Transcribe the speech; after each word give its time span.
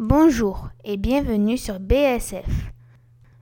Bonjour 0.00 0.68
et 0.84 0.96
bienvenue 0.96 1.58
sur 1.58 1.80
BSF. 1.80 2.70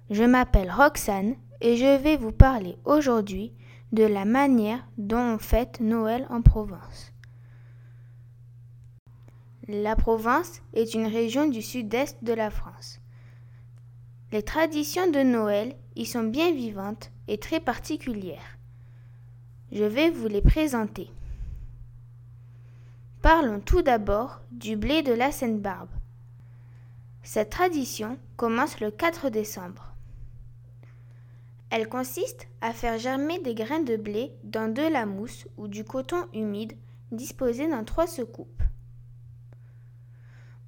Je 0.08 0.24
m'appelle 0.24 0.70
Roxane 0.70 1.34
et 1.60 1.76
je 1.76 2.02
vais 2.02 2.16
vous 2.16 2.32
parler 2.32 2.78
aujourd'hui 2.86 3.52
de 3.92 4.04
la 4.04 4.24
manière 4.24 4.82
dont 4.96 5.34
on 5.34 5.38
fête 5.38 5.80
Noël 5.80 6.26
en 6.30 6.40
Provence. 6.40 7.12
La 9.68 9.96
Provence 9.96 10.62
est 10.72 10.94
une 10.94 11.06
région 11.06 11.46
du 11.46 11.60
sud-est 11.60 12.24
de 12.24 12.32
la 12.32 12.48
France. 12.48 13.00
Les 14.32 14.42
traditions 14.42 15.10
de 15.10 15.20
Noël 15.20 15.76
y 15.94 16.06
sont 16.06 16.24
bien 16.24 16.52
vivantes 16.52 17.12
et 17.28 17.36
très 17.36 17.60
particulières. 17.60 18.56
Je 19.72 19.84
vais 19.84 20.08
vous 20.08 20.26
les 20.26 20.40
présenter. 20.40 21.10
Parlons 23.20 23.60
tout 23.60 23.82
d'abord 23.82 24.40
du 24.52 24.74
blé 24.76 25.02
de 25.02 25.12
la 25.12 25.30
Seine-Barbe. 25.30 25.90
Cette 27.26 27.50
tradition 27.50 28.20
commence 28.36 28.78
le 28.78 28.92
4 28.92 29.30
décembre. 29.30 29.96
Elle 31.70 31.88
consiste 31.88 32.46
à 32.60 32.72
faire 32.72 33.00
germer 33.00 33.40
des 33.40 33.56
grains 33.56 33.82
de 33.82 33.96
blé 33.96 34.30
dans 34.44 34.72
de 34.72 34.82
la 34.82 35.06
mousse 35.06 35.48
ou 35.56 35.66
du 35.66 35.82
coton 35.82 36.28
humide 36.32 36.74
disposés 37.10 37.68
dans 37.68 37.82
trois 37.82 38.06
secoupes. 38.06 38.62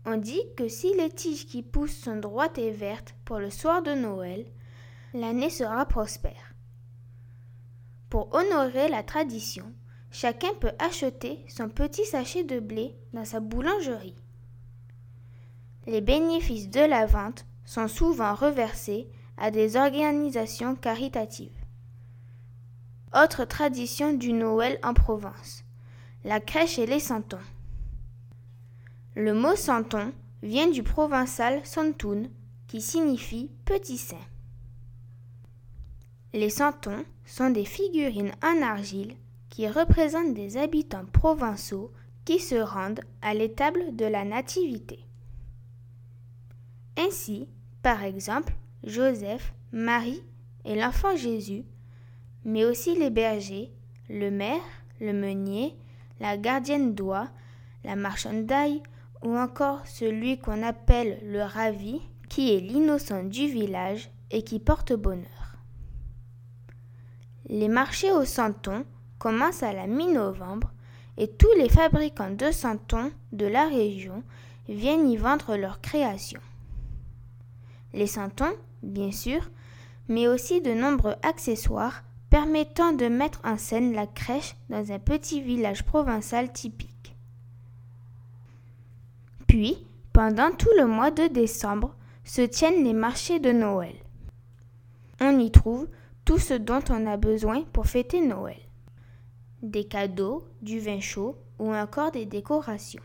On 0.04 0.16
dit 0.16 0.42
que 0.56 0.66
si 0.66 0.92
les 0.96 1.10
tiges 1.10 1.46
qui 1.46 1.62
poussent 1.62 1.96
sont 1.96 2.16
droites 2.16 2.58
et 2.58 2.72
vertes 2.72 3.14
pour 3.24 3.38
le 3.38 3.50
soir 3.50 3.80
de 3.80 3.92
Noël, 3.92 4.44
l'année 5.14 5.50
sera 5.50 5.86
prospère. 5.86 6.54
Pour 8.10 8.34
honorer 8.34 8.88
la 8.88 9.04
tradition, 9.04 9.72
chacun 10.10 10.52
peut 10.60 10.72
acheter 10.80 11.38
son 11.48 11.68
petit 11.68 12.04
sachet 12.04 12.42
de 12.42 12.58
blé 12.58 12.96
dans 13.12 13.24
sa 13.24 13.38
boulangerie. 13.38 14.16
Les 15.88 16.02
bénéfices 16.02 16.68
de 16.68 16.80
la 16.80 17.06
vente 17.06 17.46
sont 17.64 17.88
souvent 17.88 18.34
reversés 18.34 19.08
à 19.38 19.50
des 19.50 19.76
organisations 19.76 20.76
caritatives. 20.76 21.64
Autre 23.16 23.46
tradition 23.46 24.12
du 24.12 24.34
Noël 24.34 24.78
en 24.82 24.92
Provence, 24.92 25.64
la 26.24 26.40
crèche 26.40 26.78
et 26.78 26.84
les 26.84 27.00
santons. 27.00 27.38
Le 29.14 29.32
mot 29.32 29.56
santon 29.56 30.12
vient 30.42 30.68
du 30.68 30.82
provençal 30.82 31.64
santoun 31.64 32.28
qui 32.66 32.82
signifie 32.82 33.50
petit 33.64 33.96
saint. 33.96 34.16
Les 36.34 36.50
santons 36.50 37.02
sont 37.24 37.48
des 37.48 37.64
figurines 37.64 38.32
en 38.42 38.60
argile 38.60 39.14
qui 39.48 39.66
représentent 39.66 40.34
des 40.34 40.58
habitants 40.58 41.06
provençaux 41.14 41.90
qui 42.26 42.40
se 42.40 42.56
rendent 42.56 43.00
à 43.22 43.32
l'étable 43.32 43.96
de 43.96 44.04
la 44.04 44.26
Nativité. 44.26 45.07
Ainsi, 46.98 47.48
par 47.80 48.02
exemple, 48.02 48.52
Joseph, 48.82 49.54
Marie 49.70 50.20
et 50.64 50.74
l'enfant 50.74 51.14
Jésus, 51.14 51.64
mais 52.44 52.64
aussi 52.64 52.96
les 52.96 53.10
bergers, 53.10 53.70
le 54.08 54.30
maire, 54.30 54.60
le 55.00 55.12
meunier, 55.12 55.76
la 56.18 56.36
gardienne 56.36 56.96
d'oie, 56.96 57.28
la 57.84 57.94
marchande 57.94 58.46
d'ail, 58.46 58.82
ou 59.22 59.36
encore 59.36 59.86
celui 59.86 60.38
qu'on 60.38 60.64
appelle 60.64 61.20
le 61.22 61.42
ravi, 61.42 62.00
qui 62.28 62.52
est 62.52 62.60
l'innocent 62.60 63.22
du 63.22 63.46
village 63.46 64.10
et 64.32 64.42
qui 64.42 64.58
porte 64.58 64.92
bonheur. 64.92 65.56
Les 67.46 67.68
marchés 67.68 68.10
au 68.10 68.24
santon 68.24 68.84
commencent 69.20 69.62
à 69.62 69.72
la 69.72 69.86
mi-novembre 69.86 70.72
et 71.16 71.28
tous 71.28 71.52
les 71.58 71.68
fabricants 71.68 72.32
de 72.32 72.50
santons 72.50 73.12
de 73.30 73.46
la 73.46 73.68
région 73.68 74.24
viennent 74.68 75.08
y 75.08 75.16
vendre 75.16 75.56
leurs 75.56 75.80
créations 75.80 76.40
les 77.92 78.06
santons, 78.06 78.54
bien 78.82 79.12
sûr, 79.12 79.50
mais 80.08 80.28
aussi 80.28 80.60
de 80.60 80.72
nombreux 80.72 81.14
accessoires 81.22 82.02
permettant 82.30 82.92
de 82.92 83.06
mettre 83.06 83.40
en 83.44 83.56
scène 83.56 83.94
la 83.94 84.06
crèche 84.06 84.54
dans 84.68 84.92
un 84.92 84.98
petit 84.98 85.40
village 85.40 85.84
provençal 85.84 86.52
typique. 86.52 87.16
Puis, 89.46 89.78
pendant 90.12 90.50
tout 90.50 90.70
le 90.78 90.86
mois 90.86 91.10
de 91.10 91.26
décembre, 91.26 91.94
se 92.24 92.42
tiennent 92.42 92.84
les 92.84 92.92
marchés 92.92 93.40
de 93.40 93.50
Noël. 93.50 93.94
On 95.20 95.38
y 95.38 95.50
trouve 95.50 95.88
tout 96.24 96.38
ce 96.38 96.54
dont 96.54 96.82
on 96.90 97.06
a 97.06 97.16
besoin 97.16 97.62
pour 97.72 97.86
fêter 97.86 98.20
Noël. 98.20 98.60
Des 99.62 99.84
cadeaux, 99.84 100.46
du 100.60 100.78
vin 100.78 101.00
chaud 101.00 101.36
ou 101.58 101.74
encore 101.74 102.10
des 102.10 102.26
décorations. 102.26 103.02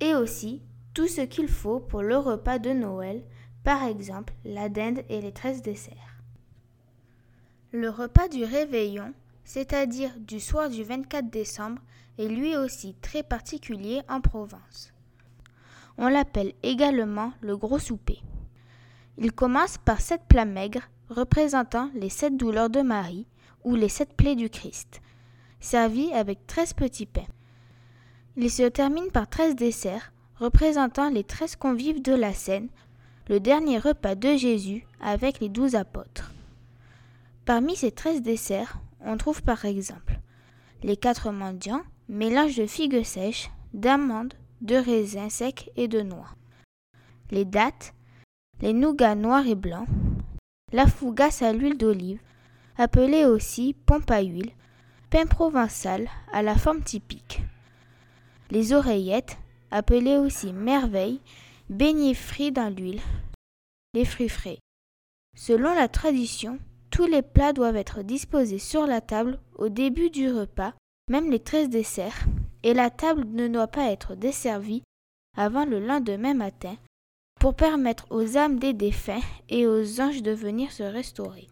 Et 0.00 0.14
aussi 0.14 0.62
tout 0.98 1.06
ce 1.06 1.20
qu'il 1.20 1.46
faut 1.46 1.78
pour 1.78 2.02
le 2.02 2.16
repas 2.16 2.58
de 2.58 2.70
Noël 2.70 3.22
par 3.62 3.84
exemple 3.84 4.34
la 4.44 4.68
dinde 4.68 5.04
et 5.08 5.20
les 5.20 5.30
treize 5.30 5.62
desserts. 5.62 6.24
Le 7.70 7.88
repas 7.88 8.26
du 8.26 8.42
réveillon, 8.42 9.14
c'est-à-dire 9.44 10.10
du 10.18 10.40
soir 10.40 10.68
du 10.68 10.82
24 10.82 11.30
décembre, 11.30 11.80
est 12.18 12.26
lui 12.26 12.56
aussi 12.56 12.96
très 13.00 13.22
particulier 13.22 14.02
en 14.08 14.20
Provence. 14.20 14.92
On 15.98 16.08
l'appelle 16.08 16.52
également 16.64 17.32
le 17.42 17.56
gros 17.56 17.78
souper. 17.78 18.18
Il 19.18 19.30
commence 19.30 19.78
par 19.78 20.00
sept 20.00 20.22
plats 20.26 20.44
maigres 20.44 20.90
représentant 21.10 21.92
les 21.94 22.10
sept 22.10 22.36
douleurs 22.36 22.70
de 22.70 22.80
Marie 22.80 23.28
ou 23.62 23.76
les 23.76 23.88
sept 23.88 24.14
plaies 24.16 24.34
du 24.34 24.50
Christ, 24.50 25.00
servis 25.60 26.12
avec 26.12 26.44
treize 26.48 26.72
petits 26.72 27.06
pains. 27.06 27.30
Il 28.36 28.50
se 28.50 28.64
termine 28.64 29.12
par 29.12 29.28
treize 29.28 29.54
desserts 29.54 30.12
représentant 30.40 31.10
les 31.10 31.24
treize 31.24 31.56
convives 31.56 32.02
de 32.02 32.14
la 32.14 32.32
scène 32.32 32.68
le 33.28 33.40
dernier 33.40 33.78
repas 33.78 34.14
de 34.14 34.36
Jésus 34.36 34.86
avec 35.00 35.40
les 35.40 35.48
douze 35.48 35.74
apôtres. 35.74 36.32
Parmi 37.44 37.76
ces 37.76 37.90
treize 37.90 38.22
desserts, 38.22 38.78
on 39.04 39.16
trouve 39.16 39.42
par 39.42 39.64
exemple 39.64 40.18
les 40.82 40.96
quatre 40.96 41.30
mendiants, 41.32 41.82
mélange 42.08 42.56
de 42.56 42.66
figues 42.66 43.02
sèches, 43.02 43.50
d'amandes, 43.74 44.34
de 44.60 44.76
raisins 44.76 45.28
secs 45.28 45.70
et 45.76 45.88
de 45.88 46.00
noix, 46.00 46.28
les 47.30 47.44
dattes, 47.44 47.94
les 48.60 48.72
nougats 48.72 49.14
noirs 49.14 49.46
et 49.46 49.54
blancs, 49.54 49.86
la 50.72 50.86
fougasse 50.86 51.42
à 51.42 51.52
l'huile 51.52 51.76
d'olive, 51.76 52.20
appelée 52.76 53.24
aussi 53.24 53.74
pompe 53.86 54.10
à 54.10 54.20
huile, 54.20 54.50
pain 55.10 55.26
provençal 55.26 56.08
à 56.32 56.42
la 56.42 56.56
forme 56.56 56.82
typique, 56.82 57.42
les 58.50 58.72
oreillettes, 58.72 59.38
appelées 59.70 60.16
aussi 60.16 60.52
merveilles, 60.52 61.20
beignets 61.68 62.14
frits 62.14 62.52
dans 62.52 62.74
l'huile, 62.74 63.00
les 63.94 64.04
fruits 64.04 64.28
frais. 64.28 64.58
Selon 65.36 65.74
la 65.74 65.88
tradition, 65.88 66.58
tous 66.90 67.06
les 67.06 67.22
plats 67.22 67.52
doivent 67.52 67.76
être 67.76 68.02
disposés 68.02 68.58
sur 68.58 68.86
la 68.86 69.00
table 69.00 69.38
au 69.56 69.68
début 69.68 70.10
du 70.10 70.30
repas, 70.30 70.74
même 71.10 71.30
les 71.30 71.40
treize 71.40 71.68
desserts, 71.68 72.26
et 72.62 72.74
la 72.74 72.90
table 72.90 73.24
ne 73.24 73.48
doit 73.48 73.68
pas 73.68 73.90
être 73.90 74.14
desservie 74.14 74.82
avant 75.36 75.64
le 75.64 75.78
lendemain 75.78 76.34
matin 76.34 76.76
pour 77.40 77.54
permettre 77.54 78.06
aux 78.10 78.36
âmes 78.36 78.58
des 78.58 78.72
défunts 78.72 79.20
et 79.48 79.66
aux 79.66 80.00
anges 80.00 80.22
de 80.22 80.32
venir 80.32 80.72
se 80.72 80.82
restaurer. 80.82 81.46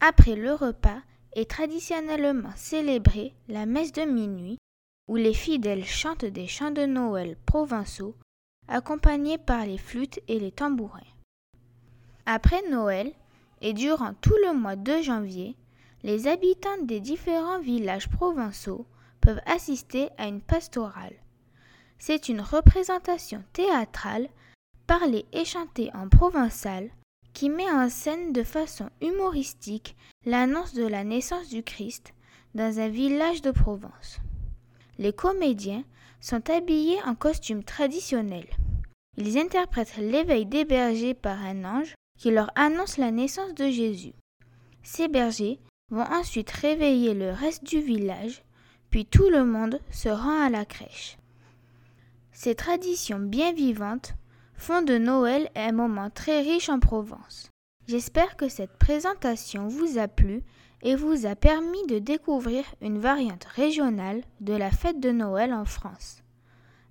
Après 0.00 0.34
le 0.34 0.54
repas 0.54 1.02
est 1.34 1.50
traditionnellement 1.50 2.52
célébrée 2.56 3.34
la 3.48 3.66
messe 3.66 3.92
de 3.92 4.02
minuit 4.02 4.58
où 5.08 5.16
les 5.16 5.34
fidèles 5.34 5.84
chantent 5.84 6.24
des 6.24 6.46
chants 6.46 6.70
de 6.70 6.86
Noël 6.86 7.36
provençaux 7.46 8.14
accompagnés 8.68 9.38
par 9.38 9.64
les 9.64 9.78
flûtes 9.78 10.20
et 10.28 10.38
les 10.38 10.52
tambourins. 10.52 11.00
Après 12.26 12.62
Noël 12.70 13.12
et 13.62 13.72
durant 13.72 14.12
tout 14.20 14.36
le 14.46 14.54
mois 14.54 14.76
de 14.76 15.00
janvier, 15.00 15.56
les 16.02 16.28
habitants 16.28 16.82
des 16.82 17.00
différents 17.00 17.60
villages 17.60 18.08
provençaux 18.08 18.86
peuvent 19.20 19.40
assister 19.46 20.10
à 20.18 20.28
une 20.28 20.42
pastorale. 20.42 21.14
C'est 21.98 22.28
une 22.28 22.40
représentation 22.40 23.42
théâtrale 23.52 24.28
parlée 24.86 25.26
et 25.32 25.44
chantée 25.44 25.90
en 25.94 26.08
provençal 26.08 26.90
qui 27.32 27.50
met 27.50 27.70
en 27.70 27.88
scène 27.88 28.32
de 28.32 28.42
façon 28.42 28.90
humoristique 29.00 29.96
l'annonce 30.24 30.74
de 30.74 30.86
la 30.86 31.04
naissance 31.04 31.48
du 31.48 31.62
Christ 31.62 32.14
dans 32.54 32.78
un 32.78 32.88
village 32.88 33.42
de 33.42 33.50
Provence. 33.50 34.20
Les 34.98 35.12
comédiens 35.12 35.84
sont 36.20 36.50
habillés 36.50 36.98
en 37.04 37.14
costumes 37.14 37.62
traditionnels. 37.62 38.50
Ils 39.16 39.38
interprètent 39.38 39.96
l'éveil 39.96 40.46
des 40.46 40.64
bergers 40.64 41.14
par 41.14 41.40
un 41.42 41.64
ange 41.64 41.94
qui 42.18 42.30
leur 42.30 42.50
annonce 42.56 42.98
la 42.98 43.10
naissance 43.10 43.54
de 43.54 43.70
Jésus. 43.70 44.14
Ces 44.82 45.08
bergers 45.08 45.60
vont 45.90 46.04
ensuite 46.04 46.50
réveiller 46.50 47.14
le 47.14 47.30
reste 47.30 47.64
du 47.64 47.80
village, 47.80 48.42
puis 48.90 49.06
tout 49.06 49.28
le 49.30 49.44
monde 49.44 49.80
se 49.90 50.08
rend 50.08 50.40
à 50.40 50.50
la 50.50 50.64
crèche. 50.64 51.16
Ces 52.32 52.54
traditions 52.54 53.18
bien 53.18 53.52
vivantes 53.52 54.14
font 54.54 54.82
de 54.82 54.98
Noël 54.98 55.48
un 55.54 55.72
moment 55.72 56.10
très 56.10 56.40
riche 56.40 56.68
en 56.68 56.80
Provence. 56.80 57.50
J'espère 57.86 58.36
que 58.36 58.48
cette 58.48 58.76
présentation 58.78 59.66
vous 59.66 59.98
a 59.98 60.08
plu 60.08 60.42
et 60.82 60.94
vous 60.94 61.26
a 61.26 61.34
permis 61.34 61.84
de 61.86 61.98
découvrir 61.98 62.64
une 62.80 62.98
variante 62.98 63.44
régionale 63.44 64.22
de 64.40 64.54
la 64.54 64.70
fête 64.70 65.00
de 65.00 65.10
Noël 65.10 65.52
en 65.52 65.64
France. 65.64 66.22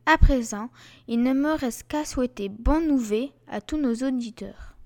À 0.05 0.17
présent, 0.17 0.69
il 1.07 1.21
ne 1.21 1.33
me 1.33 1.53
reste 1.53 1.83
qu'à 1.87 2.05
souhaiter 2.05 2.49
bonne 2.49 2.87
nouvelle 2.87 3.29
à 3.47 3.59
tous 3.59 3.77
nos 3.77 3.95
auditeurs. 3.95 4.76